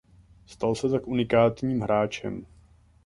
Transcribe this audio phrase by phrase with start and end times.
[0.45, 2.45] Stal se tak unikátním hráčem.